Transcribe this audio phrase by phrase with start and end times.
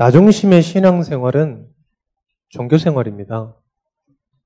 [0.00, 1.70] 나중심의 신앙생활은
[2.48, 3.54] 종교생활입니다.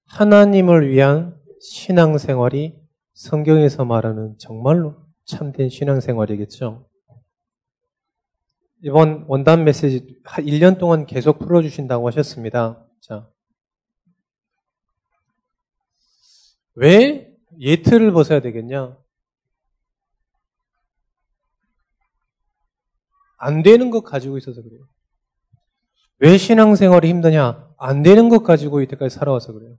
[0.06, 2.76] 하나님을 위한 신앙생활이
[3.12, 6.90] 성경에서 말하는 정말로 참된 신앙생활이겠죠.
[8.82, 12.84] 이번 원단 메시지 1년 동안 계속 풀어주신다고 하셨습니다.
[13.00, 13.30] 자.
[16.75, 18.98] 왜 예틀을 벗어야 되겠냐?
[23.36, 24.89] 안 되는 것 가지고 있어서 그래요.
[26.25, 27.68] 왜 신앙생활이 힘드냐?
[27.76, 29.76] 안 되는 것 가지고 이때까지 살아와서 그래요.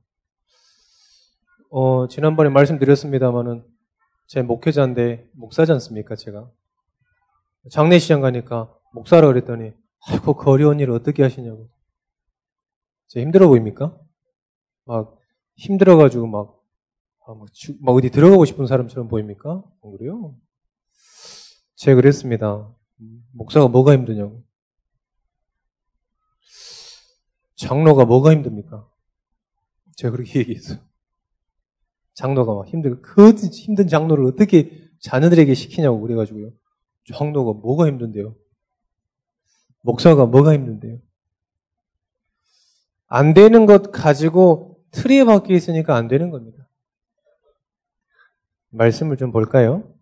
[1.71, 3.65] 어, 지난번에 말씀드렸습니다만은
[4.27, 6.47] 제 목회자인데 목사지 않습니까, 제가?
[7.71, 9.73] 장례시장 가니까 목사라 그랬더니
[10.07, 11.67] 아이고 그 어려운 일을 어떻게 하시냐고.
[13.07, 13.97] 제 힘들어 보입니까?
[14.85, 15.17] 막
[15.55, 16.61] 힘들어가지고 막,
[17.25, 17.47] 아, 막,
[17.81, 19.63] 막 어디 들어가고 싶은 사람처럼 보입니까?
[19.83, 20.35] 안 그래요?
[21.75, 22.71] 제가 그랬습니다.
[23.33, 24.44] 목사가 뭐가 힘드냐고.
[27.55, 28.87] 장로가 뭐가 힘듭니까?
[29.95, 30.79] 제가 그렇게 얘기했어요.
[32.13, 36.51] 장로가 막 힘들고, 그 힘든 장로를 어떻게 자녀들에게 시키냐고 그래가지고요.
[37.13, 38.35] 장로가 뭐가 힘든데요?
[39.81, 40.99] 목사가 뭐가 힘든데요?
[43.07, 46.67] 안 되는 것 가지고 틀에 박혀 있으니까 안 되는 겁니다.
[48.69, 49.93] 말씀을 좀 볼까요?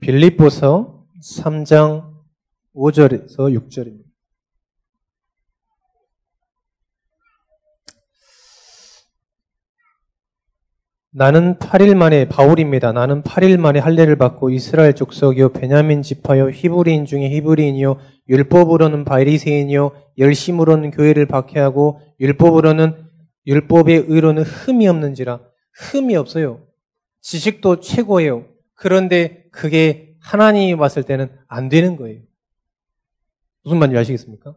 [0.00, 2.11] 빌립보서 3장
[2.74, 3.36] 5절에서
[3.68, 4.12] 6절입니다.
[11.14, 12.92] 나는 8일 만에 바울입니다.
[12.92, 17.98] 나는 8일 만에 할례를 받고 이스라엘 족속이요 베냐민 지파요 히브리인 중에 히브리인이요
[18.30, 22.96] 율법으로는 바리새인이요 열심으로는 교회를 박해하고 율법으로는
[23.46, 25.40] 율법의 의로는 흠이 없는지라
[25.72, 26.66] 흠이 없어요.
[27.20, 28.46] 지식도 최고예요.
[28.74, 32.20] 그런데 그게 하나님이 봤을 때는 안 되는 거예요.
[33.62, 34.56] 무슨 말인지 아시겠습니까?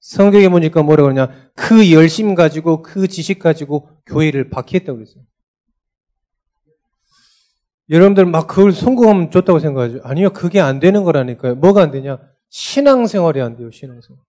[0.00, 1.50] 성경에 보니까 뭐라 그러냐.
[1.54, 5.24] 그 열심 가지고 그 지식 가지고 교회를 박해했다고 그랬어요.
[7.90, 10.00] 여러분들 막 그걸 성공하면 좋다고 생각하죠.
[10.04, 11.56] 아니요, 그게 안 되는 거라니까요.
[11.56, 12.18] 뭐가 안 되냐?
[12.48, 14.22] 신앙생활이 안 돼요, 신앙생활.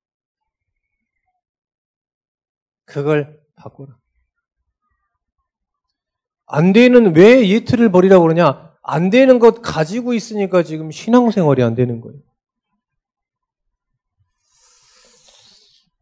[2.85, 3.97] 그걸 바꾸라.
[6.47, 8.75] 안 되는 왜 예틀을 버리라고 그러냐?
[8.81, 12.19] 안 되는 것 가지고 있으니까 지금 신앙생활이 안 되는 거예요.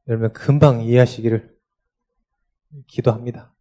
[0.10, 1.56] 여러분 금방 이해하시기를
[2.88, 3.54] 기도합니다.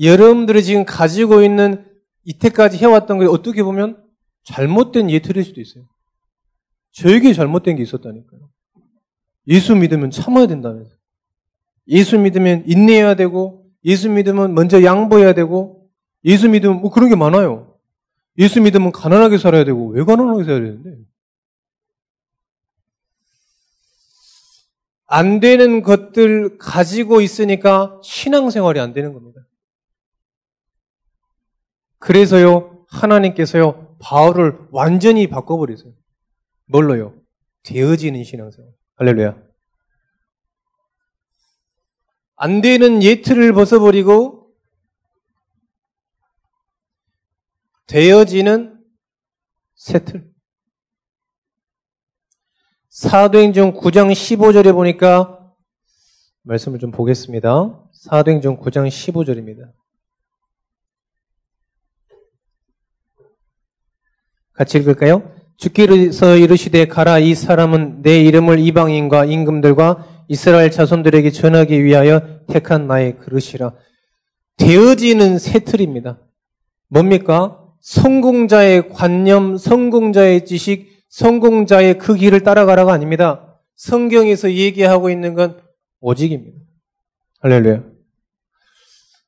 [0.00, 1.84] 여러분들이 지금 가지고 있는
[2.24, 4.02] 이때까지 해왔던 게 어떻게 보면
[4.44, 5.84] 잘못된 예틀일 수도 있어요.
[6.92, 8.48] 저에게 잘못된 게 있었다니까요.
[9.48, 10.94] 예수 믿으면 참아야 된다면서.
[11.88, 15.90] 예수 믿으면 인내해야 되고, 예수 믿으면 먼저 양보해야 되고,
[16.24, 17.78] 예수 믿으면 뭐 그런 게 많아요.
[18.38, 21.07] 예수 믿으면 가난하게 살아야 되고, 왜 가난하게 살아야 되는데?
[25.10, 29.40] 안 되는 것들 가지고 있으니까 신앙생활이 안 되는 겁니다.
[31.98, 35.92] 그래서요, 하나님께서요, 바울을 완전히 바꿔버리세요.
[36.66, 37.14] 뭘로요?
[37.62, 38.70] 되어지는 신앙생활.
[38.96, 39.42] 할렐루야.
[42.36, 44.52] 안 되는 예틀을 벗어버리고,
[47.86, 48.84] 되어지는
[49.74, 50.30] 새틀.
[52.98, 55.38] 사도행전 9장 15절에 보니까,
[56.42, 57.80] 말씀을 좀 보겠습니다.
[57.92, 59.70] 사도행전 9장 15절입니다.
[64.52, 65.32] 같이 읽을까요?
[65.56, 73.18] 주께서 이르시되 가라 이 사람은 내 이름을 이방인과 임금들과 이스라엘 자손들에게 전하기 위하여 택한 나의
[73.18, 73.74] 그릇이라.
[74.56, 76.18] 되어지는 새 틀입니다.
[76.88, 77.64] 뭡니까?
[77.80, 83.60] 성공자의 관념, 성공자의 지식, 성공자의 그 길을 따라가라가 아닙니다.
[83.76, 85.60] 성경에서 얘기하고 있는 건
[86.00, 86.58] 오직입니다.
[87.40, 87.82] 할렐루야.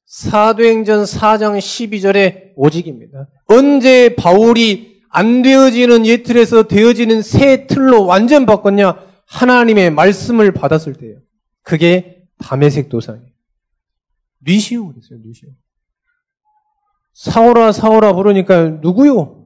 [0.06, 3.28] 사도행전 4장 12절에 오직입니다.
[3.46, 9.06] 언제 바울이 안 되어지는 예틀에서 되어지는 새 틀로 완전 바꿨냐?
[9.26, 11.18] 하나님의 말씀을 받았을 때예요.
[11.62, 13.30] 그게 담의색 도상이에요.
[14.42, 15.50] 리시오 그랬어요, 리시오.
[17.12, 19.39] 사오라 사오라 부르니까 누구요?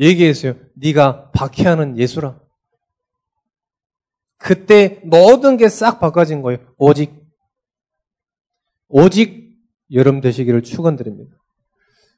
[0.00, 0.54] 얘기했어요.
[0.74, 2.40] 네가 박해하는 예수라.
[4.38, 6.58] 그때 모든 게 싹 바꿔진 거예요.
[6.78, 7.14] 오직
[8.88, 9.54] 오직
[9.92, 11.36] 여름 되시기를 축원드립니다.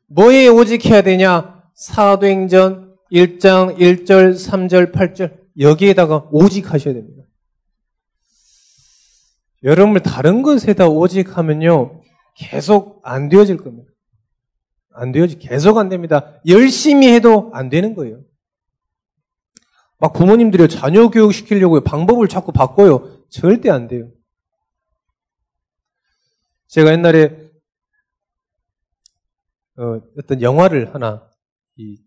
[0.07, 1.63] 뭐에 오직 해야 되냐?
[1.75, 7.25] 사도행전 1장 1절, 3절, 8절 여기에다가 오직 하셔야 됩니다.
[9.65, 12.03] 여러분들 다른 것에다 오직 하면요
[12.37, 13.92] 계속 안 되어질 겁니다.
[14.95, 15.27] 안 돼요.
[15.39, 16.41] 계속 안 됩니다.
[16.47, 18.23] 열심히 해도 안 되는 거예요.
[19.99, 23.25] 막 부모님들이 자녀 교육 시키려고 방법을 자꾸 바꿔요.
[23.31, 24.11] 절대 안 돼요.
[26.69, 27.51] 제가 옛날에
[29.77, 31.29] 어, 떤 영화를 하나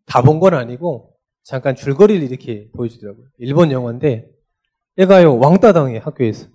[0.05, 3.27] 다 본 건 아니고 잠깐 줄거리를 이렇게 보여주더라고요.
[3.37, 4.29] 일본 영화인데
[4.97, 6.47] 얘가요 왕따 당해 학교에서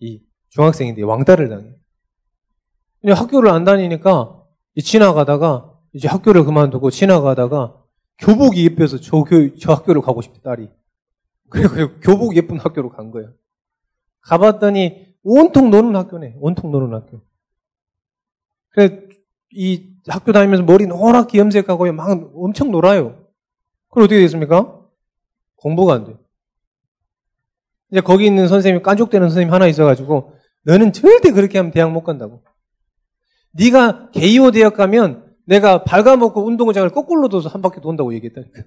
[0.00, 1.74] 이 중학생인데 왕따를 당해.
[3.00, 4.37] 근데 학교를 안 다니니까
[4.82, 7.82] 지나가다가 이제 학교를 그만두고 지나가다가
[8.18, 10.68] 교복이 예뻐서 저, 교, 저 학교로 가고 싶대 딸이.
[11.50, 13.32] 그래서 교복 예쁜 학교로 간 거예요.
[14.20, 16.36] 가봤더니 온통 노는 학교네.
[16.40, 17.20] 온통 노는 학교.
[18.70, 19.08] 그래
[19.52, 23.24] 이 학교 다니면서 머리 노랗게 염색하고 막 엄청 놀아요.
[23.90, 24.80] 그럼 어떻게 됐습니까?
[25.56, 26.18] 공부가 안 돼요.
[27.90, 30.34] 이제 거기 있는 선생님이 깐족되는 선생님 하나 있어가지고
[30.64, 32.42] 너는 절대 그렇게 하면 대학 못 간다고.
[33.58, 38.62] 네가 개이오 대학 가면 내가 발가먹고 운동장을 거꾸로 둬서 한 바퀴 돈다고 얘기했다니까.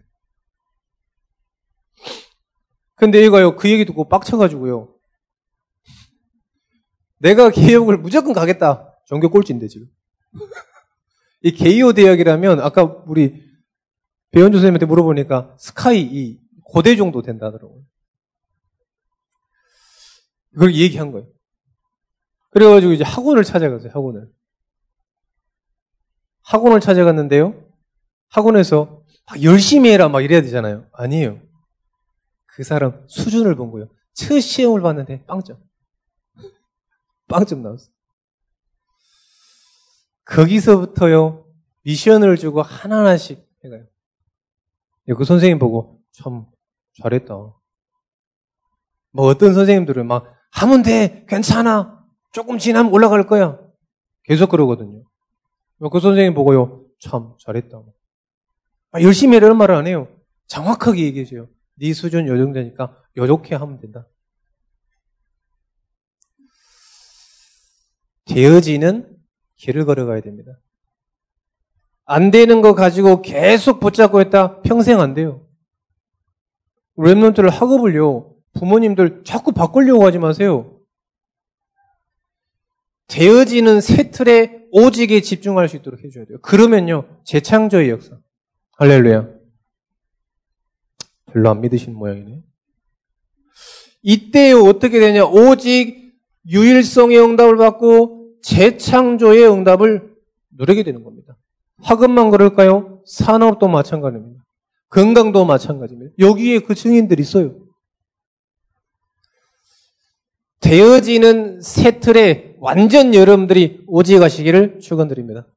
[2.96, 4.94] 근데 얘가요, 그 얘기 듣고 빡쳐가지고요.
[7.20, 8.96] 내가 개혁을 무조건 가겠다.
[9.08, 9.88] 전교 꼴찌인데, 지금.
[11.42, 13.44] 이 개이오 대학이라면, 아까 우리
[14.32, 17.82] 배현주 선생님한테 물어보니까 스카이 이 고대 정도 된다 하더라고요.
[20.54, 21.28] 그걸 얘기한 거예요.
[22.52, 24.32] 그래가지고 이제 학원을 찾아갔어요, 학원을.
[26.44, 27.54] 학원을 찾아갔는데요.
[28.30, 30.88] 학원에서 막 열심히 해라 막 이래야 되잖아요.
[30.94, 31.40] 아니에요.
[32.48, 33.88] 그 사람 수준을 본 거예요.
[34.14, 35.58] 첫 시험을 봤는데 빵점.
[37.28, 37.90] 빵점 나왔어.
[40.26, 41.46] 거기서부터요.
[41.84, 43.86] 미션을 주고 하나하나씩 해가요.
[45.18, 46.46] 그 선생님 보고 참
[47.02, 47.34] 잘했다.
[49.14, 53.60] 뭐 어떤 선생님들은 막 하면 돼 괜찮아 조금 지나면 올라갈 거야
[54.24, 55.04] 계속 그러거든요.
[55.90, 57.82] 그 선생님 보고요 참 잘했다.
[58.92, 60.08] 아, 열심히 해라는 말을 안 해요.
[60.48, 61.48] 정확하게 얘기해줘요.
[61.76, 64.08] 네 수준 요 정도니까 요렇게 하면 된다.
[68.26, 69.18] 되어지는
[69.56, 70.60] 길을 걸어가야 됩니다.
[72.06, 75.48] 안 되는 거 가지고 계속 붙잡고 있다 평생 안 돼요.
[76.98, 78.36] 랩런트를 학업을요.
[78.54, 80.78] 부모님들 자꾸 바꾸려고 하지 마세요.
[83.08, 86.40] 되어지는 새 틀에 오직에 집중할 수 있도록 해줘야 돼요.
[86.42, 88.18] 그러면요, 재창조의 역사.
[88.78, 89.30] 할렐루야.
[91.32, 92.42] 별로 안 믿으시는 모양이네.
[94.02, 95.26] 이때 어떻게 되냐?
[95.26, 96.14] 오직
[96.50, 100.16] 유일성의 응답을 받고 재창조의 응답을
[100.58, 101.38] 누리게 되는 겁니다.
[101.84, 103.02] 학업만 그럴까요?
[103.06, 104.44] 산업도 마찬가지입니다.
[104.90, 106.14] 건강도 마찬가지입니다.
[106.20, 107.56] 여기에 그 증인들이 있어요.
[110.62, 115.48] 되어지는 새 틀에 완전 여러분들이 오지에 가시기를 축원드립니다.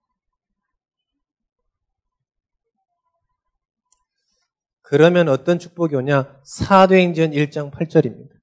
[4.82, 6.40] 그러면 어떤 축복이 오냐?
[6.44, 8.34] 사도행전 1장 8절입니다.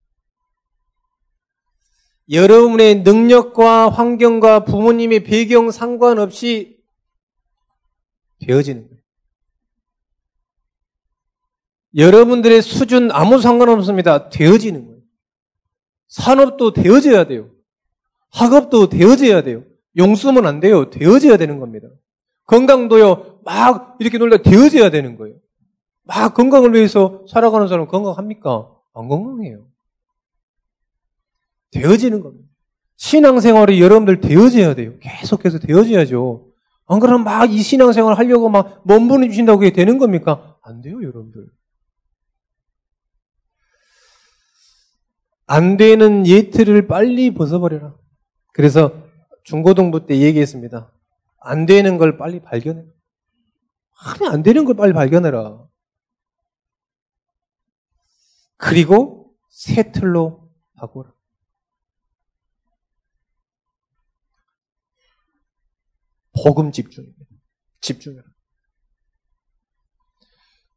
[2.31, 6.79] 여러분의 능력과 환경과 부모님의 배경 상관없이
[8.45, 9.01] 되어지는 거예요.
[11.95, 14.29] 여러분들의 수준 아무 상관없습니다.
[14.29, 15.00] 되어지는 거예요.
[16.11, 17.49] 산업도 되어져야 돼요.
[18.31, 19.63] 학업도 되어져야 돼요.
[19.97, 20.89] 용수면 안 돼요.
[20.89, 21.87] 되어져야 되는 겁니다.
[22.45, 25.35] 건강도요, 막 이렇게 놀다 되어져야 되는 거예요.
[26.03, 28.69] 막 건강을 위해서 살아가는 사람 건강합니까?
[28.93, 29.65] 안 건강해요.
[31.71, 32.47] 되어지는 겁니다.
[32.97, 34.93] 신앙생활이 여러분들 되어져야 돼요.
[34.99, 36.47] 계속해서 되어져야죠.
[36.87, 40.57] 안 그러면 막 이 신앙생활 하려고 막 몸부림 주신다고 되는 겁니까?
[40.61, 41.47] 안 돼요, 여러분들.
[45.53, 47.93] 안 되는 예틀을 빨리 벗어버려라.
[48.53, 49.05] 그래서
[49.43, 50.89] 중고등부 때 얘기했습니다.
[51.41, 52.85] 안 되는 걸 빨리 발견해.
[53.99, 55.67] 아니, 안 되는 걸 빨리 발견해라.
[58.55, 61.13] 그리고 새 틀로 바꾸라.
[66.41, 67.25] 복음 집중입니다.
[67.81, 68.23] 집중해라.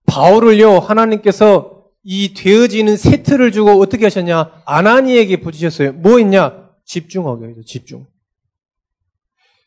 [0.07, 4.63] 바울을요, 하나님께서 이 되어지는 세트를 주고 어떻게 하셨냐?
[4.67, 5.95] 아나니에게 부지셨어요.
[5.95, 6.69] 뭐 있냐?
[6.85, 8.07] 집중하게 해서 집중.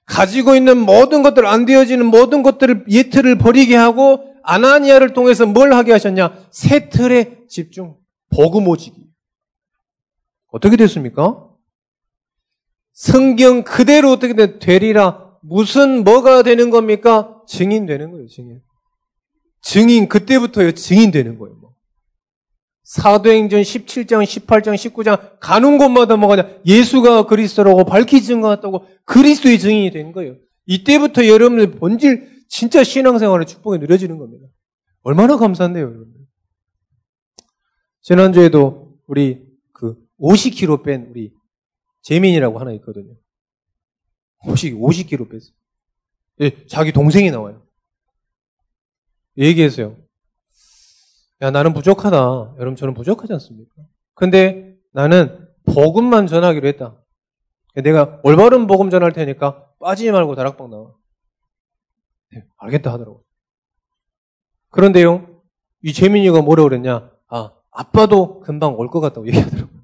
[0.05, 5.91] 가지고 있는 모든 것들, 안 되어지는 모든 것들을 예틀을 버리게 하고 아나니아를 통해서 뭘 하게
[5.91, 6.47] 하셨냐?
[6.51, 7.97] 세 틀에 집중.
[8.29, 8.95] 복음 오지기.
[10.51, 11.43] 어떻게 됐습니까?
[12.93, 17.41] 성경 그대로 어떻게 되리라 무슨 뭐가 되는 겁니까?
[17.47, 18.61] 증인 되는 거예요, 증인.
[19.61, 21.66] 증인, 그때부터요, 증인 되는 거예요.
[22.87, 23.03] 뭐.
[23.03, 30.13] 사도행전 17장, 18장, 19장, 가는 곳마다 뭐가 냐 예수가 그리스도라고 밝히 증거했다고 그리스도의 증인이 된
[30.13, 30.37] 거예요.
[30.65, 34.47] 이때부터 여러분들 본질 진짜 신앙생활의 축복이 누려지는 겁니다.
[35.03, 36.21] 얼마나 감사한데요, 여러분들.
[38.01, 41.33] 지난주에도 우리 그 50kg 뺀 우리
[42.03, 43.13] 재민이라고 하나 있거든요.
[44.45, 45.51] 50, 50kg 뺐어요.
[46.41, 47.65] 예, 자기 동생이 나와요.
[49.37, 49.97] 얘기했어요.
[51.41, 52.55] 야, 나는 부족하다.
[52.57, 53.71] 여러분, 저는 부족하지 않습니까?
[54.15, 56.95] 근데 나는 복음만 전하기로 했다.
[57.75, 60.93] 내가 올바른 복음 전할 테니까 빠지지 말고 다락방 나와.
[62.31, 63.23] 네, 알겠다 하더라고.
[64.71, 65.41] 그런데요,
[65.83, 67.11] 이 재민이가 뭐라 그랬냐?
[67.27, 69.77] 아, 아빠도 금방 올 것 같다고 얘기하더라고요.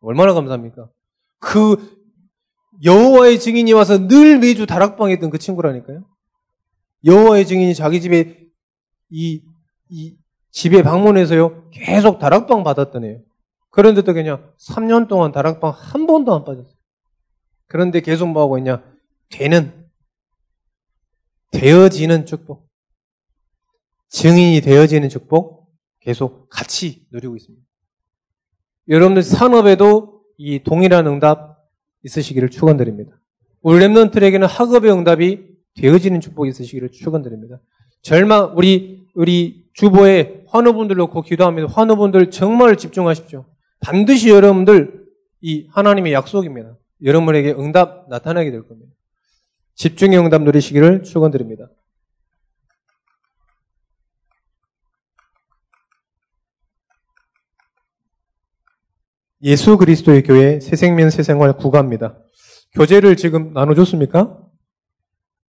[0.00, 0.88] 얼마나 감사합니까?
[1.40, 1.96] 그
[2.84, 6.04] 여호와의 증인이 와서 늘 매주 다락방에 있던 그 친구라니까요.
[7.04, 8.46] 여호와의 증인이 자기 집에
[9.10, 9.42] 이,
[9.88, 10.16] 이
[10.50, 13.20] 집에 방문해서요 계속 다락방 받았던 애요.
[13.70, 16.74] 그런데도 그냥 3년 동안 다락방 한 번도 안 빠졌어요.
[17.66, 18.82] 그런데 계속 뭐 하고 있냐?
[19.28, 19.86] 되는
[21.52, 22.68] 되어지는 축복.
[24.08, 25.68] 증인이 되어지는 축복
[26.00, 27.66] 계속 같이 누리고 있습니다.
[28.88, 31.68] 여러분들 산업에도 이 동일한 응답
[32.04, 33.20] 있으시기를 축원드립니다.
[33.60, 37.60] 우리 랩런트에게는 학업의 응답이 되어지는 축복이 있으시기를 축원드립니다.
[38.02, 41.68] 절망 우리 우리 주보에 환우분들 놓고 기도합니다.
[41.68, 43.44] 환우분들 정말 집중하십시오.
[43.80, 45.04] 반드시 여러분들
[45.42, 46.78] 이 하나님의 약속입니다.
[47.04, 48.90] 여러분에게 응답 나타나게 될 겁니다.
[49.74, 51.68] 집중의 응답 누리시기를 축원드립니다.
[59.42, 62.18] 예수 그리스도의 교회 새생명 새생활 구가입니다.
[62.72, 64.40] 교재를 지금 나눠줬습니까?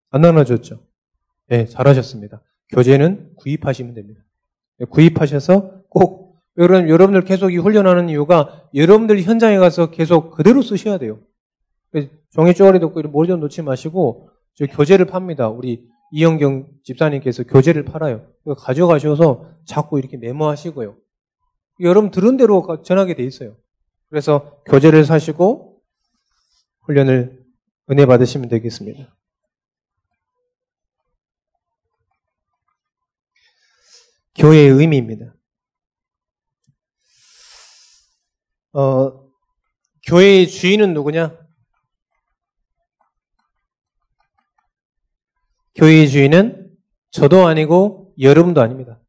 [0.09, 0.85] 안 나눠줬죠?
[1.47, 2.41] 네, 잘하셨습니다.
[2.69, 4.21] 교재는 구입하시면 됩니다.
[4.79, 10.97] 네, 구입하셔서 꼭 여러분, 여러분들 계속 이 훈련하는 이유가 여러분들 현장에 가서 계속 그대로 쓰셔야
[10.97, 11.19] 돼요.
[12.31, 15.49] 종이 쪼가리 덮고 머리 좀 놓지 마시고 저 교재를 팝니다.
[15.49, 18.27] 우리 이영경 집사님께서 교재를 팔아요.
[18.57, 20.95] 가져가셔서 자꾸 이렇게 메모하시고요.
[21.81, 23.55] 여러분 들은 대로 전하게 돼 있어요.
[24.09, 25.81] 그래서 교재를 사시고
[26.81, 27.43] 훈련을
[27.91, 29.16] 은혜 받으시면 되겠습니다.
[34.37, 35.33] 교회의 의미입니다.
[38.73, 39.27] 어,
[40.05, 41.37] 교회의 주인은 누구냐?
[45.75, 46.71] 교회의 주인은
[47.11, 48.99] 저도 아니고 여러분도 아닙니다.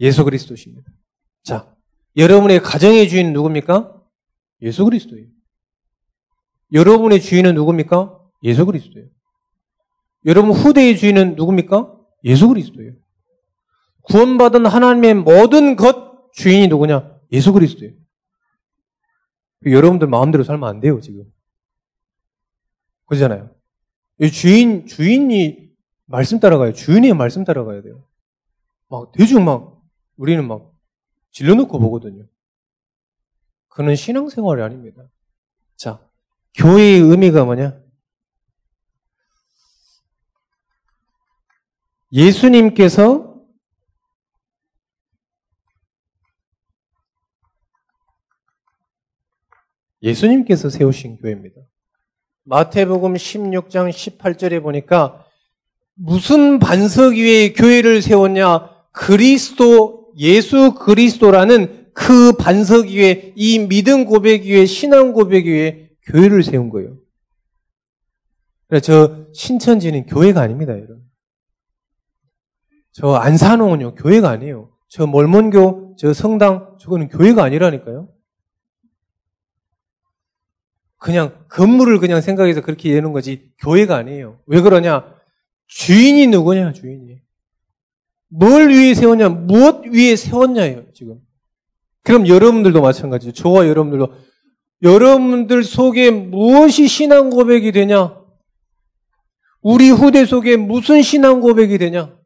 [0.00, 0.90] 예수 그리스도십니다.
[1.44, 1.74] 자,
[2.16, 4.02] 여러분의 가정의 주인은 누굽니까?
[4.62, 5.28] 예수 그리스도예요.
[6.72, 8.18] 여러분의 주인은 누굽니까?
[8.44, 9.08] 예수 그리스도예요.
[10.24, 11.96] 여러분 후대의 주인은 누굽니까?
[12.24, 12.94] 예수 그리스도예요.
[14.02, 17.18] 구원받은 하나님의 모든 것 주인이 누구냐?
[17.32, 17.94] 예수 그리스도예요.
[19.64, 21.24] 여러분들 마음대로 살면 안 돼요, 지금.
[23.06, 23.54] 그러잖아요.
[24.32, 25.70] 주인, 주인이
[26.06, 26.72] 말씀 따라가요.
[26.72, 28.06] 주인의 말씀 따라가야 돼요.
[28.88, 29.80] 막, 대충 막,
[30.16, 30.72] 우리는 막,
[31.30, 32.26] 질러놓고 보거든요.
[33.68, 35.02] 그는 신앙생활이 아닙니다.
[35.76, 36.06] 자,
[36.54, 37.80] 교회의 의미가 뭐냐?
[42.12, 43.31] 예수님께서
[50.02, 51.56] 예수님께서 세우신 교회입니다.
[52.44, 55.24] 마태복음 16장 18절에 보니까
[55.94, 58.70] 무슨 반석 위에 교회를 세웠냐?
[58.92, 66.68] 그리스도, 예수 그리스도라는 그 반석 위에 이 믿음 고백 위에 신앙 고백 위에 교회를 세운
[66.70, 66.96] 거예요.
[68.82, 71.02] 저 신천지는 교회가 아닙니다, 여러분.
[72.92, 74.70] 저 안산홍은요, 교회가 아니에요.
[74.88, 78.08] 저 몰몬교, 저 성당, 저거는 교회가 아니라니까요.
[81.02, 84.38] 그냥 건물을 그냥 생각해서 그렇게 예는 거지 교회가 아니에요.
[84.46, 85.12] 왜 그러냐?
[85.66, 87.20] 주인이 누구냐, 주인이.
[88.28, 91.18] 뭘 위에 세웠냐, 무엇 위에 세웠냐예요, 지금.
[92.04, 93.32] 그럼 여러분들도 마찬가지죠.
[93.32, 94.14] 저와 여러분들도.
[94.82, 98.16] 여러분들 속에 무엇이 신앙 고백이 되냐?
[99.60, 102.16] 우리 후대 속에 무슨 신앙 고백이 되냐?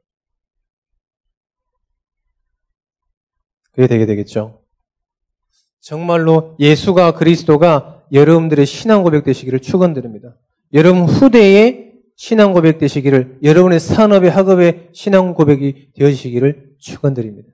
[3.72, 4.62] 그게 되게 되겠죠.
[5.80, 10.36] 정말로 예수가 그리스도가 여러분들의 신앙 고백 되시기를 축원드립니다.
[10.72, 17.52] 여러분 후대에 신앙 고백 되시기를 여러분의 산업의 학업의 신앙 고백이 되어지시기를 축원드립니다.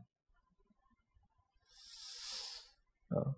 [3.10, 3.34] 어,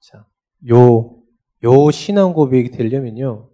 [0.00, 0.26] 자,
[0.70, 1.22] 요,
[1.62, 3.50] 요 신앙 고백이 되려면요.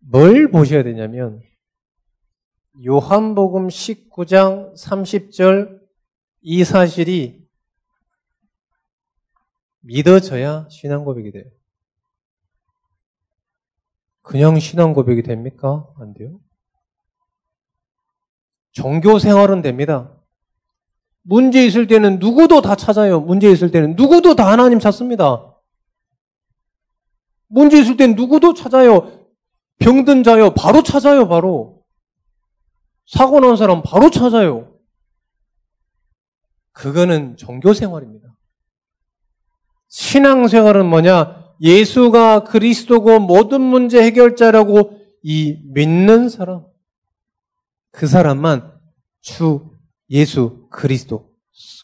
[0.00, 1.42] 뭘 보셔야 되냐면
[2.84, 5.80] 요한복음 19장 30절
[6.42, 7.43] 이 사실이
[9.84, 11.44] 믿어져야 신앙 고백이 돼요.
[14.22, 15.86] 그냥 신앙 고백이 됩니까?
[15.98, 16.40] 안 돼요?
[18.72, 20.10] 종교 생활은 됩니다.
[21.22, 23.20] 문제 있을 때는 누구도 다 찾아요.
[23.20, 25.54] 문제 있을 때는 누구도 다 하나님 찾습니다.
[27.46, 29.28] 문제 있을 때는 누구도 찾아요.
[29.78, 30.54] 병든 자요.
[30.54, 31.84] 바로 찾아요, 바로.
[33.06, 34.78] 사고 난 사람 바로 찾아요.
[36.72, 38.33] 그거는 종교 생활입니다.
[39.96, 41.54] 신앙 생활은 뭐냐?
[41.60, 46.66] 예수가 그리스도고 모든 문제 해결자라고 이 믿는 사람.
[47.92, 48.76] 그 사람만
[49.20, 49.70] 주
[50.10, 51.32] 예수 그리스도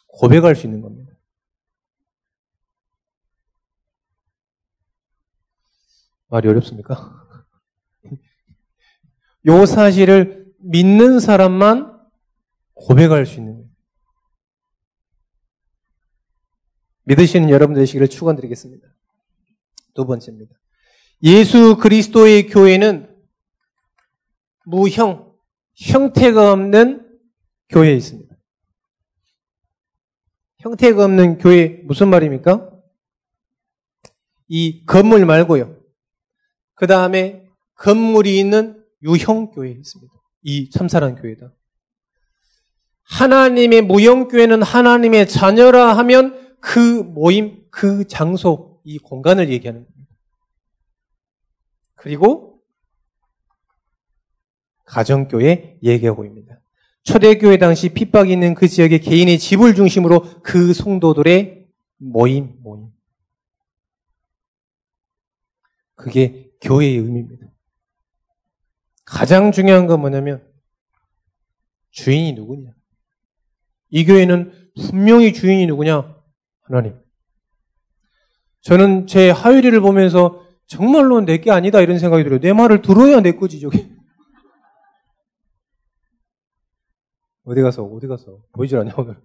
[0.08, 1.12] 고백할 수 있는 겁니다.
[6.26, 7.28] 말이 어렵습니까?
[9.46, 11.96] 요 사실을 믿는 사람만
[12.74, 13.70] 고백할 수 있는 거예요.
[17.04, 18.86] 믿으시는 여러분 되시기를 축원드리겠습니다.
[19.94, 20.54] 두 번째입니다.
[21.22, 23.14] 예수 그리스도의 교회는
[24.64, 25.34] 무형,
[25.74, 27.06] 형태가 없는
[27.68, 28.34] 교회에 있습니다.
[30.58, 32.70] 형태가 없는 교회 무슨 말입니까?
[34.48, 35.76] 이 건물 말고요.
[36.74, 40.12] 그 다음에 건물이 있는 유형 교회에 있습니다.
[40.42, 41.52] 이 참사랑 교회다.
[43.04, 50.14] 하나님의 무형 교회는 하나님의 자녀라 하면 그 모임, 그 장소, 이 공간을 얘기하는 겁니다.
[51.94, 52.62] 그리고
[54.84, 56.60] 가정교회 얘기하고 있습니다.
[57.02, 61.66] 초대교회 당시 핍박이 있는 그 지역의 개인의 집을 중심으로 그 성도들의
[61.98, 62.90] 모임, 모임.
[65.94, 67.46] 그게 교회의 의미입니다.
[69.04, 70.46] 가장 중요한 건 뭐냐면
[71.90, 72.72] 주인이 누구냐.
[73.90, 76.19] 이 교회는 분명히 주인이 누구냐?
[76.70, 76.98] 하나님.
[78.62, 82.38] 저는 제 하율이를 보면서 정말로 내게 아니다 이런 생각이 들어요.
[82.38, 83.90] 내 말을 들어야 내 거지 저게.
[87.44, 88.44] 어디 가서, 어디 가서.
[88.52, 89.20] 보이질 않냐, 오늘.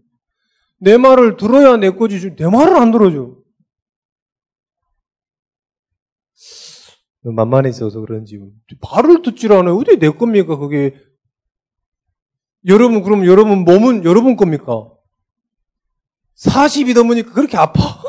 [0.79, 2.35] 내 말을 들어야 내 거지.
[2.35, 3.35] 내 말을 안 들어줘.
[7.23, 8.39] 만만해져서 그런지.
[8.81, 9.75] 말을 듣질 않아요.
[9.77, 10.99] 어디 내 겁니까, 그게.
[12.67, 14.94] 여러분, 그럼 여러분 몸은 여러분 겁니까?
[16.37, 17.79] 40이 넘으니까 그렇게 아파.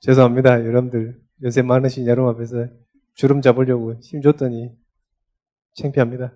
[0.00, 1.20] 죄송합니다, 여러분들.
[1.42, 2.66] 요새 많으신 여러분 앞에서
[3.14, 4.72] 주름 잡으려고 힘 줬더니
[5.74, 6.34] 창피합니다.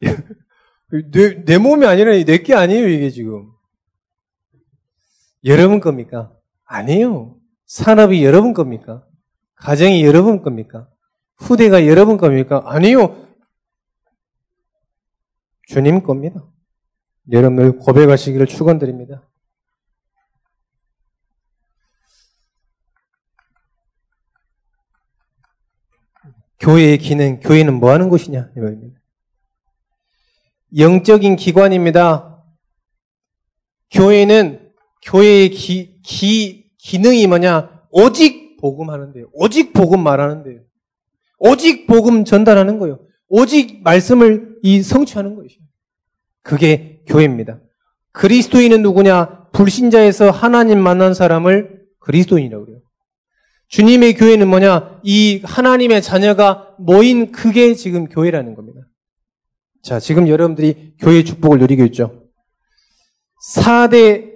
[1.12, 3.52] 내, 내 몸이 아니라 내게 아니에요, 이게 지금.
[5.44, 6.32] 여러분 겁니까?
[6.64, 7.36] 아니에요.
[7.66, 9.06] 산업이 여러분 겁니까?
[9.56, 10.88] 가정이 여러분 겁니까?
[11.36, 12.62] 후대가 여러분 겁니까?
[12.66, 13.23] 아니요.
[15.66, 16.44] 주님 겁니다.
[17.30, 19.28] 여러분들 고백하시기를 축원드립니다.
[26.60, 28.50] 교회의 기능, 교회는 뭐 하는 곳이냐?
[28.56, 28.98] 이 말입니다.
[30.76, 32.42] 영적인 기관입니다.
[33.90, 34.72] 교회는
[35.02, 37.86] 교회의 기, 기, 기능이 뭐냐?
[37.90, 39.28] 오직 복음 하는데요.
[39.32, 40.60] 오직 복음 말하는데요.
[41.38, 43.06] 오직 복음 전달하는 거예요.
[43.28, 45.60] 오직 말씀을 이 성취하는 것이요.
[46.42, 47.60] 그게 교회입니다.
[48.12, 49.50] 그리스도인은 누구냐?
[49.52, 52.80] 불신자에서 하나님 만난 사람을 그리스도인이라고 그래요.
[53.68, 55.00] 주님의 교회는 뭐냐?
[55.02, 58.80] 이 하나님의 자녀가 모인 그게 지금 교회라는 겁니다.
[59.82, 62.28] 자, 지금 여러분들이 교회 축복을 누리고 있죠.
[63.54, 64.32] 4대,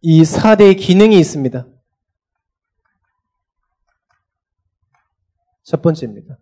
[0.00, 1.66] 이 4대 기능이 있습니다.
[5.64, 6.38] 첫 번째입니다.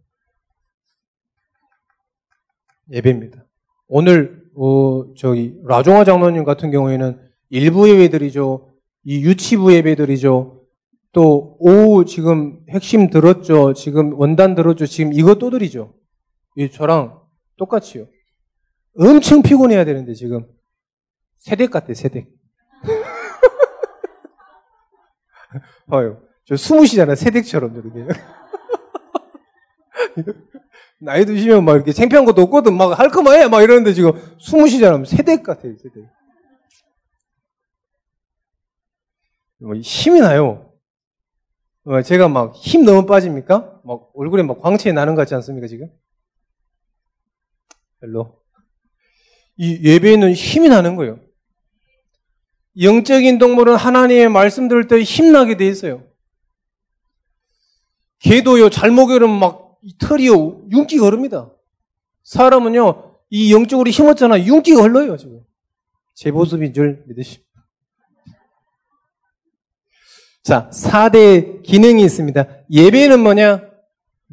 [2.91, 3.45] 예배입니다.
[3.89, 8.73] 오늘, 어, 저기, 라종화 장로님 같은 경우에는 일부 예배들이죠.
[9.05, 10.65] 이 유치부 예배들이죠.
[11.13, 13.75] 또 오후 지금 핵심 들었죠.
[13.75, 14.87] 지금 원단 들었죠.
[14.87, 15.95] 지금 또 드리죠.
[16.57, 17.21] 이 저랑
[17.57, 18.07] 똑같이요.
[18.97, 20.47] 엄청 피곤해야 되는데 지금
[21.39, 22.29] 세댁 같아 세댁.
[25.89, 26.23] 봐요.
[26.45, 28.07] 저 스무시잖아 세댁처럼 저렇게.
[31.01, 32.77] 나이 드시면 막 이렇게 창피한 것도 없거든.
[32.77, 33.49] 막 할 거만 해.
[33.49, 35.03] 막 이러는데 지금 스무시잖아.
[35.05, 36.05] 세댁 같아요, 세댁.
[39.59, 40.73] 뭐 힘이 나요.
[41.85, 43.81] 어, 제가 막 힘 너무 빠집니까?
[43.85, 45.89] 막 얼굴에 막 광채 나는 것 같지 않습니까, 지금?
[48.01, 48.41] 별로.
[49.57, 51.19] 이 예배는 힘이 나는 거예요.
[52.81, 56.07] 영적인 동물은 하나님의 말씀 들을 때 힘나게 돼 있어요.
[58.21, 61.51] 개도요, 잘 먹이면 막 털이요, 윤기가 흐릅니다.
[62.23, 64.45] 사람은요, 이 영적으로 힘없잖아.
[64.45, 65.41] 윤기가 흘러요, 지금.
[66.15, 67.51] 제 모습인 줄 믿으십니다.
[70.43, 72.45] 자, 4대 기능이 있습니다.
[72.71, 73.71] 예배는 뭐냐?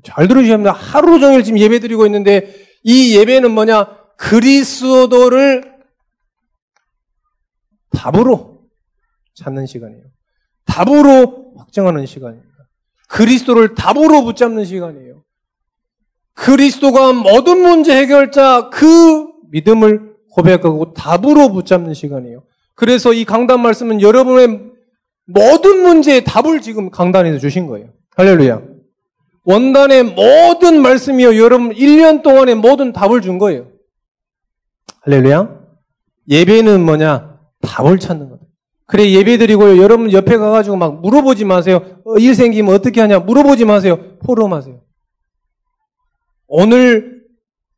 [0.03, 0.71] 잘 들으셔야 합니다.
[0.71, 3.97] 하루 종일 지금 예배 드리고 있는데 이 예배는 뭐냐?
[4.17, 5.77] 그리스도를
[7.91, 8.67] 답으로
[9.35, 10.03] 찾는 시간이에요.
[10.65, 12.47] 답으로 확정하는 시간입니다.
[13.07, 15.23] 그리스도를 답으로 붙잡는 시간이에요.
[16.37, 22.43] 그리스도가 모든 문제 해결자 그 믿음을 고백하고 답으로 붙잡는 시간이에요.
[22.75, 24.61] 그래서 이 강단 말씀은 여러분의
[25.25, 27.89] 모든 문제에 답을 지금 강단에서 주신 거예요.
[28.15, 28.61] 할렐루야.
[29.45, 31.37] 원단의 모든 말씀이요.
[31.37, 33.67] 여러분 1년 동안의 모든 답을 준 거예요.
[35.01, 35.49] 할렐루야.
[36.29, 37.39] 예배는 뭐냐?
[37.61, 38.43] 답을 찾는 거다.
[38.85, 39.81] 그래 예배 드리고요.
[39.81, 41.81] 여러분 옆에 가가지고 막 물어보지 마세요.
[42.05, 43.19] 어, 일 생기면 어떻게 하냐?
[43.19, 43.97] 물어보지 마세요.
[44.19, 44.81] 포럼하세요.
[46.47, 47.25] 오늘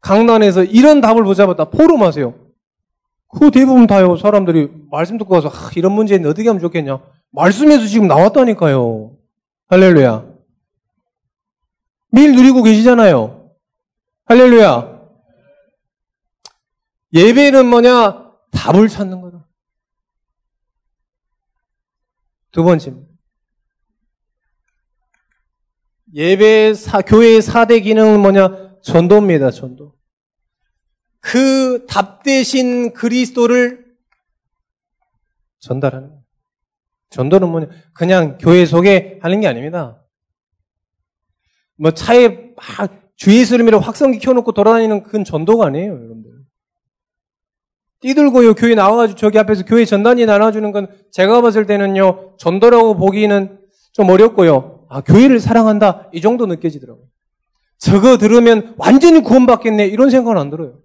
[0.02, 1.66] 강단에서 이런 답을 붙잡았다.
[1.66, 2.34] 포럼하세요.
[3.28, 4.16] 그 대부분 다요.
[4.16, 7.00] 사람들이 말씀 듣고 가서 아, 이런 문제인데 어떻게 하면 좋겠냐?
[7.32, 9.16] 말씀에서 지금 나왔다니까요.
[9.68, 10.26] 할렐루야.
[12.12, 13.52] 매일 누리고 계시잖아요.
[14.26, 15.00] 할렐루야.
[17.14, 18.32] 예배는 뭐냐?
[18.52, 19.48] 답을 찾는 거다.
[22.52, 23.09] 두 번째입니다.
[26.14, 28.80] 예배 사, 교회의 4대 기능은 뭐냐?
[28.82, 29.94] 전도입니다, 전도.
[31.22, 33.86] 그 답 대신 그리스도를
[35.60, 36.22] 전달하는 거예요.
[37.10, 37.68] 전도는 뭐냐?
[37.94, 40.04] 그냥 교회 속에 하는 게 아닙니다.
[41.78, 46.32] 뭐 차에 막 주의 스름이라 확성기 켜놓고 돌아다니는 그건 전도가 아니에요, 여러분들.
[48.02, 53.60] 뛰들고요, 교회 나와가지고 저기 앞에서 교회 전단지 나눠주는 건 제가 봤을 때는요, 전도라고 보기는
[53.92, 54.79] 좀 어렵고요.
[54.90, 56.10] 아, 교회를 사랑한다.
[56.14, 57.06] 이 정도 느껴지더라고요.
[57.78, 59.86] 저거 들으면 완전히 구원받겠네.
[59.88, 60.80] 이런 생각은 안 들어요.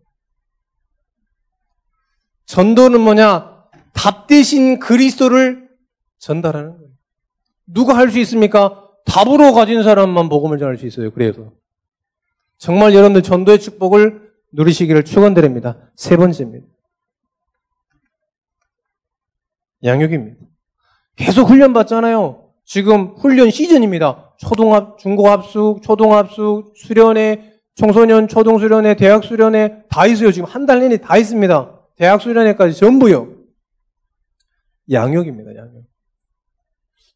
[2.46, 3.64] 전도는 뭐냐?
[3.94, 5.68] 답 대신 그리스도를
[6.18, 6.90] 전달하는 거예요.
[7.66, 8.82] 누가 할 수 있습니까?
[9.06, 11.10] 답으로 가진 사람만 복음을 전할 수 있어요.
[11.10, 11.52] 그래서.
[12.58, 15.76] 정말 여러분들 전도의 축복을 누리시기를 축원드립니다.
[15.96, 16.66] 세 번째입니다.
[19.82, 20.40] 양육입니다.
[21.16, 22.43] 계속 훈련 받잖아요.
[22.64, 24.34] 지금 훈련 시즌입니다.
[24.38, 30.30] 초등합, 중고합숙, 초등합숙, 수련회, 청소년 초등 수련회, 대학 수련회 다 있어요.
[30.32, 31.80] 지금 한 달 내내 다 있습니다.
[31.96, 33.34] 대학 수련회까지 전부요.
[34.90, 35.54] 양육입니다.
[35.56, 35.84] 양육.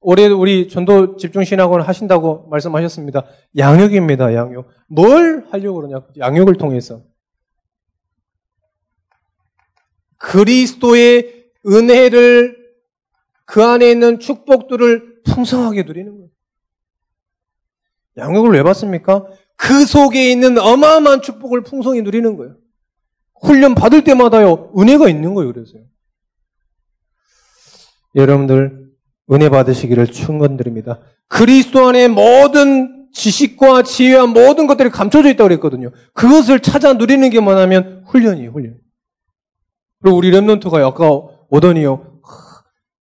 [0.00, 3.24] 올해 우리 전도 집중 신학원 하신다고 말씀하셨습니다.
[3.56, 4.34] 양육입니다.
[4.34, 4.68] 양육.
[4.88, 6.06] 뭘 하려고 그러냐?
[6.18, 7.02] 양육을 통해서.
[10.18, 12.56] 그리스도의 은혜를
[13.44, 16.28] 그 안에 있는 축복들을 풍성하게 누리는 거예요.
[18.16, 19.26] 양육을 왜 받습니까?
[19.56, 22.56] 그 속에 있는 어마어마한 축복을 풍성히 누리는 거예요.
[23.40, 25.82] 훈련 받을 때마다요, 은혜가 있는 거예요, 그래서요.
[28.14, 28.88] 여러분들,
[29.32, 31.00] 은혜 받으시기를 축원드립니다.
[31.28, 35.90] 그리스도 안에 모든 지식과 지혜와 모든 것들이 감춰져 있다고 그랬거든요.
[36.14, 38.78] 그것을 찾아 누리는 게 뭐냐면 훈련이에요, 훈련.
[40.00, 41.10] 그리고 우리 랩런트가 아까
[41.50, 42.20] 오더니요.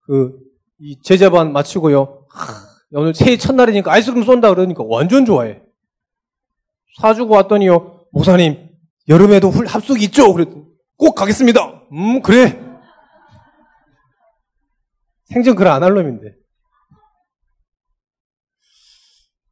[0.06, 0.38] 그,
[0.78, 2.15] 이 제자반 마치고요.
[2.36, 2.52] 하,
[2.92, 5.62] 오늘 새해 첫날이니까 아이스크림 쏜다 그러니까 완전 좋아해.
[7.00, 8.06] 사주고 왔더니요.
[8.12, 8.70] 목사님,
[9.08, 10.32] 여름에도 훌, 합숙 있죠?
[10.32, 10.64] 그랬더니,
[10.96, 11.82] 꼭 가겠습니다.
[11.92, 12.62] 음, 그래.
[15.26, 16.34] 생전 글안할 놈인데.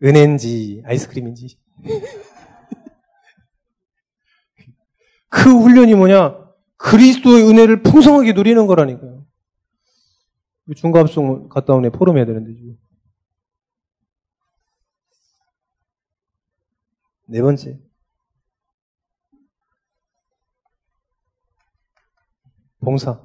[0.02, 1.58] 은혜인지, 아이스크림인지.
[5.28, 6.44] 그 훈련이 뭐냐?
[6.76, 9.13] 그리스도의 은혜를 풍성하게 누리는 거라니까요.
[10.72, 12.78] 중과합송 갔다 오네 포럼 해야 되는데 지금.
[17.26, 17.80] 네 번째.
[22.80, 23.20] 봉사.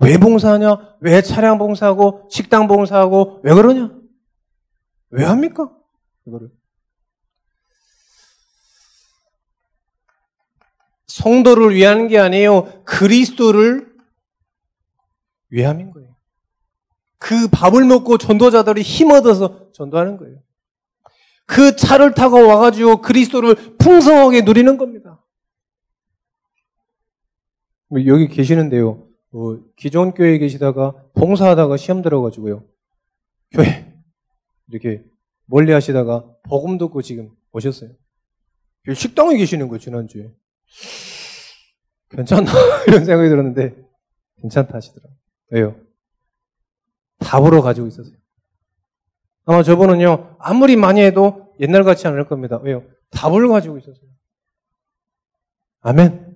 [0.00, 0.98] 왜 봉사하냐?
[1.00, 3.90] 왜 차량 봉사하고 식당 봉사하고 왜 그러냐?
[5.10, 5.72] 왜 합니까?
[6.26, 6.50] 이거를.
[11.14, 12.82] 성도를 위하는 게 아니에요.
[12.84, 13.94] 그리스도를
[15.48, 16.16] 위함인 거예요.
[17.18, 20.42] 그 밥을 먹고 전도자들이 힘 얻어서 전도하는 거예요.
[21.46, 25.24] 그 차를 타고 와가지고 그리스도를 풍성하게 누리는 겁니다.
[28.06, 29.06] 여기 계시는데요.
[29.30, 32.64] 어, 기존 교회에 계시다가 봉사하다가 시험 들어가지고요.
[33.52, 33.94] 교회
[34.68, 35.04] 이렇게
[35.46, 37.90] 멀리 하시다가 복음 듣고 지금 오셨어요.
[38.92, 40.32] 식당에 계시는 거예요, 지난주에.
[42.10, 42.50] 괜찮나?
[42.86, 43.74] 이런 생각이 들었는데,
[44.40, 45.16] 괜찮다 하시더라고요.
[45.50, 45.76] 왜요?
[47.18, 48.14] 답으로 가지고 있었어요.
[49.46, 52.58] 아마 저분은요, 아무리 많이 해도 옛날 같지 않을 겁니다.
[52.62, 52.84] 왜요?
[53.10, 54.10] 답을 가지고 있었어요.
[55.80, 56.34] 아멘.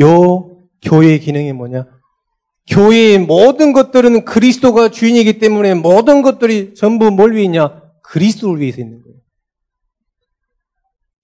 [0.00, 1.86] 요 교회의 기능이 뭐냐?
[2.68, 7.82] 교회의 모든 것들은 그리스도가 주인이기 때문에 모든 것들이 전부 뭘 위해 있냐?
[8.02, 9.18] 그리스도를 위해서 있는 거예요.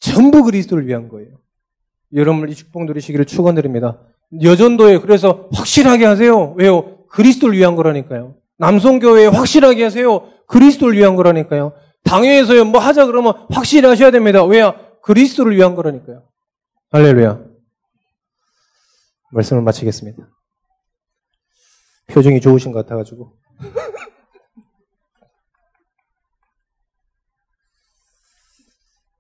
[0.05, 1.39] 전부 그리스도를 위한 거예요.
[2.13, 3.99] 여러분 이 축복 누리시기를 축원드립니다.
[4.43, 6.53] 여전도에 그래서 확실하게 하세요.
[6.59, 7.07] 왜요?
[7.09, 8.37] 그리스도를 위한 거라니까요.
[8.59, 10.31] 남성교회에 확실하게 하세요.
[10.47, 11.73] 그리스도를 위한 거라니까요.
[12.05, 14.45] 당회에서요 뭐 하자 그러면 확실히 하셔야 됩니다.
[14.45, 14.75] 왜야?
[15.03, 16.23] 그리스도를 위한 거라니까요.
[16.91, 17.41] 할렐루야.
[19.33, 20.29] 말씀을 마치겠습니다.
[22.09, 23.33] 표정이 좋으신 것 같아가지고.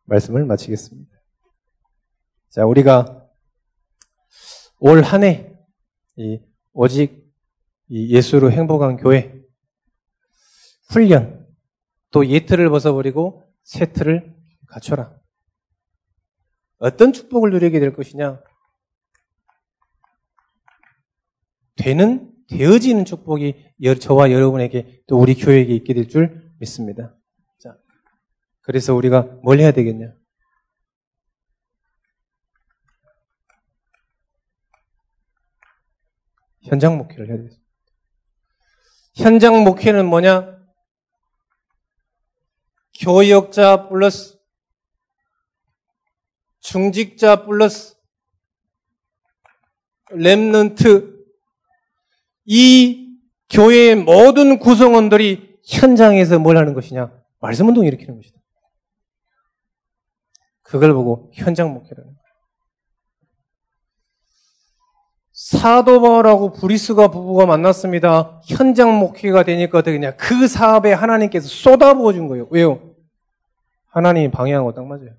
[0.04, 1.10] 말씀을 마치겠습니다.
[2.50, 3.28] 자, 우리가
[4.78, 5.52] 올 한 해,
[6.16, 6.40] 이,
[6.72, 7.24] 오직
[7.88, 9.34] 이 예수로 행복한 교회,
[10.90, 11.46] 훈련,
[12.10, 14.34] 또 예틀을 벗어버리고 새 틀을
[14.68, 15.18] 갖춰라.
[16.78, 18.42] 어떤 축복을 누리게 될 것이냐?
[21.76, 27.16] 되는, 되어지는 축복이 저와 여러분에게 또 우리 교회에게 있게 될 줄 믿습니다.
[28.64, 30.14] 자, 그래서 우리가 뭘 해야 되겠냐?
[36.62, 37.64] 현장 목회를 해야 되겠습니다.
[39.16, 40.54] 현장 목회는 뭐냐?
[43.00, 44.38] 교역자 플러스
[46.60, 47.96] 중직자 플러스
[50.10, 51.12] remnant
[52.46, 53.18] 이
[53.50, 57.12] 교회의 모든 구성원들이 현장에서 뭘 하는 것이냐?
[57.40, 58.33] 말씀 운동 일으키는 것이다.
[60.64, 62.24] 그걸 보고 현장 목회라는 거예요.
[65.32, 68.40] 사도바울하고 브리스가 부부가 만났습니다.
[68.46, 72.48] 현장 목회가 되니까 어떻게 그냥 그 사업에 하나님께서 쏟아부어 준 거예요.
[72.50, 72.94] 왜요?
[73.86, 75.10] 하나님이 방해하고 딱 맞아요.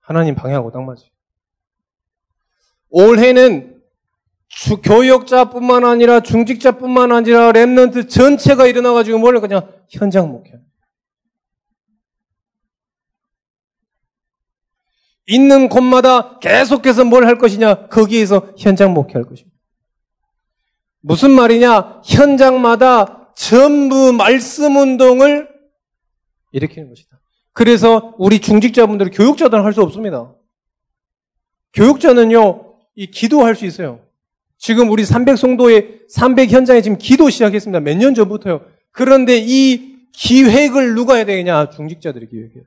[0.00, 1.08] 하나님 방해하고 딱 맞아요.
[2.90, 3.82] 올해는
[4.48, 10.60] 주, 교역자뿐만 아니라 중직자뿐만 아니라 랩런트 전체가 일어나가지고 뭘 그냥 현장 목회.
[15.30, 17.86] 있는 곳마다 계속해서 뭘 할 것이냐?
[17.88, 19.56] 거기에서 현장 목회할 것입니다.
[21.02, 22.02] 무슨 말이냐?
[22.04, 25.48] 현장마다 전부 말씀 운동을
[26.52, 27.20] 일으키는 것이다.
[27.52, 30.34] 그래서 우리 중직자분들 교육자들은 할 수 없습니다.
[31.74, 34.00] 교육자는요, 이 기도할 수 있어요.
[34.58, 37.80] 지금 우리 300성도의 300 현장에 지금 기도 시작했습니다.
[37.80, 38.62] 몇 년 전부터요.
[38.90, 41.70] 그런데 이 기획을 누가 해야 되느냐?
[41.70, 42.64] 중직자들이 기획해요.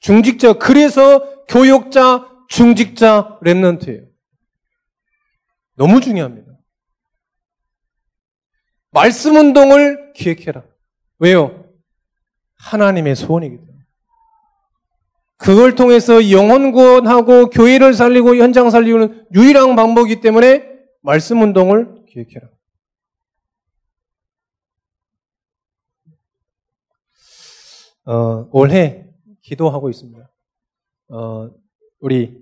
[0.00, 4.08] 중직자, 그래서 교육자, 중직자, 랩런트예요.
[5.74, 6.52] 너무 중요합니다.
[8.90, 10.64] 말씀 운동을 기획해라.
[11.18, 11.72] 왜요?
[12.56, 13.78] 하나님의 소원이기 때문에.
[15.36, 20.68] 그걸 통해서 영혼 구원하고 교회를 살리고 현장 살리는 유일한 방법이기 때문에
[21.00, 22.48] 말씀 운동을 기획해라.
[28.06, 29.07] 어, 올해
[29.48, 30.30] 기도하고 있습니다.
[31.08, 31.50] 어,
[32.00, 32.38] 우리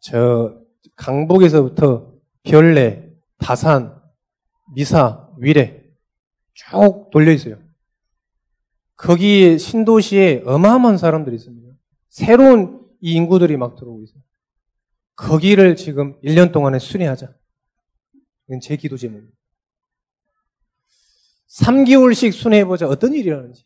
[0.00, 0.60] 저
[0.96, 2.12] 강북에서부터
[2.42, 4.00] 별내, 다산,
[4.74, 5.84] 미사, 위례
[6.54, 7.58] 쭉 돌려 있어요.
[8.96, 11.74] 거기 신도시에 어마어마한 사람들이 있습니다.
[12.08, 14.22] 새로운 이 인구들이 막 들어오고 있어요.
[15.14, 17.32] 거기를 지금 1년 동안에 순회하자.
[18.48, 19.36] 이건 제 기도 제목입니다.
[21.48, 22.88] 3개월씩 순회해보자.
[22.88, 23.64] 어떤 일이 일어나는지.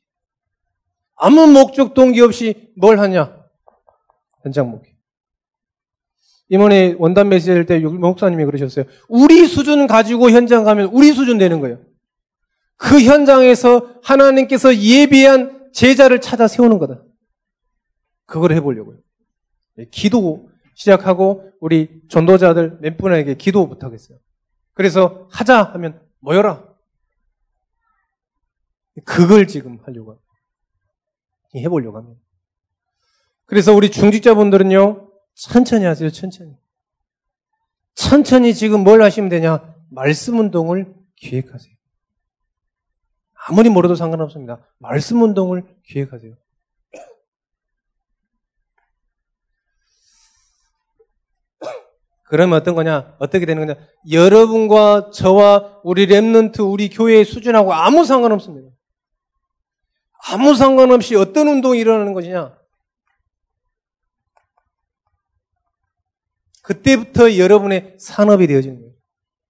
[1.20, 3.38] 아무 목적 동기 없이 뭘 하냐?
[4.42, 4.96] 현장 목회.
[6.48, 8.86] 이번에 원단 메시지 할 때 목사님이 그러셨어요.
[9.08, 11.78] 우리 수준 가지고 현장 가면 우리 수준 되는 거예요.
[12.76, 17.02] 그 현장에서 하나님께서 예비한 제자를 찾아 세우는 거다.
[18.24, 18.98] 그걸 해보려고요.
[19.76, 24.18] 네, 기도 시작하고 우리 전도자들 몇 분에게 기도 부탁했어요.
[24.72, 26.64] 그래서 하자 하면 모여라.
[29.04, 30.29] 그걸 지금 하려고 합니다.
[31.56, 32.20] 해보려고 합니다.
[33.46, 36.56] 그래서 우리 중직자분들은요, 천천히 하세요, 천천히.
[37.94, 39.74] 천천히 지금 뭘 하시면 되냐?
[39.90, 41.74] 말씀 운동을 기획하세요.
[43.48, 44.58] 아무리 멀어도 상관없습니다.
[44.78, 46.34] 말씀 운동을 기획하세요.
[52.28, 53.16] 그러면 어떤 거냐?
[53.18, 53.80] 어떻게 되는 거냐?
[54.10, 58.69] 여러분과 저와 우리 랩런트, 우리 교회의 수준하고 아무 상관없습니다.
[60.28, 62.56] 아무 상관없이 어떤 운동이 일어나는 것이냐?
[66.62, 68.92] 그때부터 여러분의 산업이 되어지는 거예요.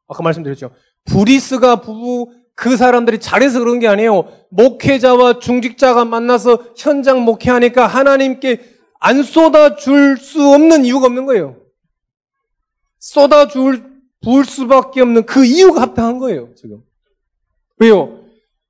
[0.09, 0.71] 아까 말씀드렸죠.
[1.05, 4.47] 브리스가 부부 그 사람들이 잘해서 그런 게 아니에요.
[4.51, 11.57] 목회자와 중직자가 만나서 현장 목회하니까 하나님께 안 쏟아줄 수 없는 이유가 없는 거예요.
[12.99, 13.91] 쏟아줄,
[14.23, 16.83] 부을 수밖에 없는 그 이유가 합당한 거예요, 지금.
[17.79, 18.20] 왜요?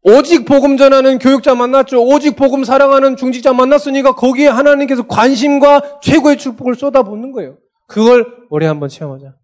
[0.02, 2.02] 오직 복음 전하는 교육자 만났죠.
[2.02, 7.58] 오직 복음 사랑하는 중직자 만났으니까 거기에 하나님께서 관심과 최고의 축복을 쏟아붓는 거예요.
[7.86, 9.34] 그걸 올해 한번 체험하자.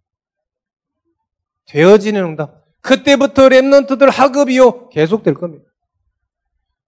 [1.66, 2.64] 되어지는 응답.
[2.80, 4.88] 그때부터 랩런트들 학업이요.
[4.88, 5.64] 계속될 겁니다.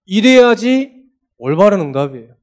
[0.06, 1.02] 이래야지
[1.36, 2.34] 올바른 응답이에요.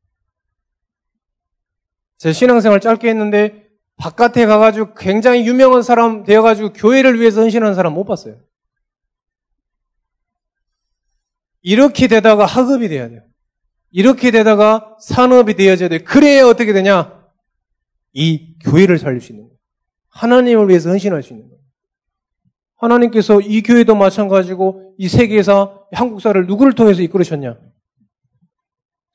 [2.18, 3.66] 제 신앙생활 짧게 했는데
[3.98, 8.36] 바깥에 가가지고 굉장히 유명한 사람 되어가지고 교회를 위해서 헌신하는 사람 못 봤어요.
[11.70, 13.24] 이렇게 되다가 학업이 돼야 돼요.
[13.90, 16.00] 이렇게 되다가 산업이 되어져야 돼요.
[16.06, 17.26] 그래야 어떻게 되냐?
[18.14, 19.58] 이 교회를 살릴 수 있는 거예요.
[20.10, 21.60] 하나님을 위해서 헌신할 수 있는 거예요.
[22.76, 27.58] 하나님께서 이 교회도 마찬가지고 이 세계에서 한국사를 누구를 통해서 이끌으셨냐?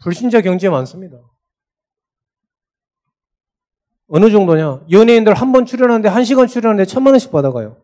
[0.03, 1.19] 불신자 경제 많습니다.
[4.09, 4.87] 어느 정도냐?
[4.91, 7.77] 연예인들 한 번 출연하는데 한 시간 출연하는데 천만 원씩 받아가요.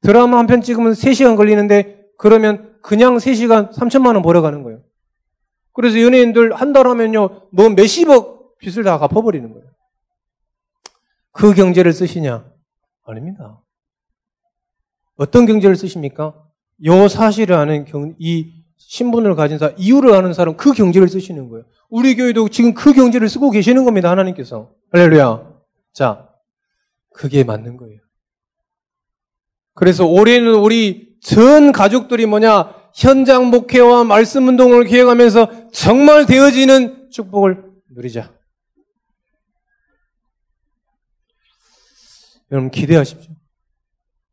[0.00, 4.82] 드라마 한 편 찍으면 3시간 걸리는데 그러면 그냥 3시간 3천만 원 벌어가는 거예요.
[5.72, 9.70] 그래서 연예인들 한 달 하면요, 뭐 몇십억 빚을 다 갚아버리는 거예요.
[11.32, 12.44] 그 경제를 쓰시냐?
[13.04, 13.62] 아닙니다.
[15.16, 16.34] 어떤 경제를 쓰십니까?
[16.84, 21.64] 요 사실을 아는 경, 이 신분을 가진 사람, 이유를 아는 사람, 그 경제를 쓰시는 거예요.
[21.88, 24.72] 우리 교회도 지금 그 경제를 쓰고 계시는 겁니다, 하나님께서.
[24.92, 25.50] 할렐루야.
[25.92, 26.28] 자,
[27.14, 28.00] 그게 맞는 거예요.
[29.74, 32.74] 그래서 올해는 우리 전 가족들이 뭐냐?
[32.94, 38.32] 현장 목회와 말씀 운동을 기획하면서 정말 되어지는 축복을 누리자.
[42.50, 43.32] 여러분 기대하십시오.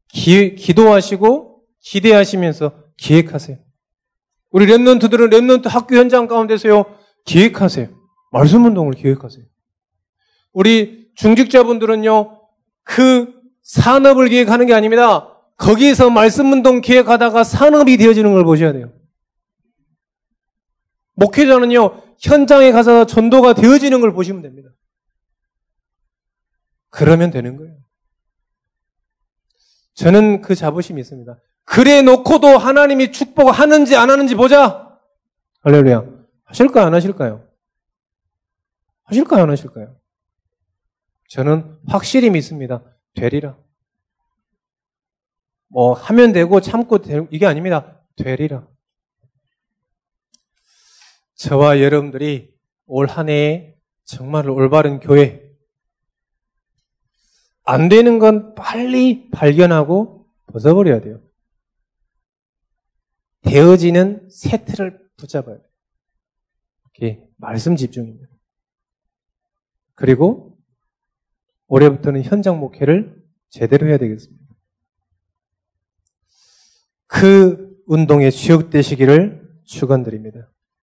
[0.10, 3.58] 기, 기도하시고 기대하시면서 기획하세요.
[4.50, 7.89] 우리 랩런트들은 랩런트 학교 현장 가운데서요 기획하세요.
[8.32, 9.45] 말씀 운동을 기획하세요.
[10.54, 12.41] 우리 중직자분들은요
[12.84, 15.37] 그 산업을 기획하는 게 아닙니다.
[15.58, 18.93] 거기에서 말씀 운동 기획하다가 산업이 되어지는 걸 보셔야 돼요.
[21.15, 24.70] 목회자는요, 현장에 가서 전도가 되어지는 걸 보시면 됩니다.
[26.89, 27.76] 그러면 되는 거예요.
[29.96, 31.38] 저는 그 자부심이 있습니다.
[31.65, 34.98] 그래 놓고도 하나님이 축복하는지 안 하는지 보자.
[35.62, 36.06] 할렐루야.
[36.46, 36.86] 하실까요?
[36.86, 37.48] 안 하실까요?
[39.04, 39.43] 하실까요?
[39.43, 39.96] 안 하실까요?
[41.30, 42.84] 저는 확실히 믿습니다.
[43.15, 43.58] 되리라.
[45.69, 48.01] 뭐 하면 되고 참고 되고 이게 아닙니다.
[48.15, 48.67] 되리라.
[51.36, 53.75] 저와 여러분들이 올 한 해에
[54.06, 55.45] 정말 올바른 교회
[57.63, 61.21] 안 되는 건 빨리 발견하고 벗어버려야 돼요.
[63.41, 65.67] 되어지는 세트를 붙잡아야 돼요.
[66.95, 68.27] 이게 말씀 집중입니다.
[69.95, 70.58] 그리고
[71.67, 74.46] 올해부터는 현장 목회를 제대로 해야 되겠습니다.
[77.08, 80.50] 그 운동에 주역되시기를 축원드립니다.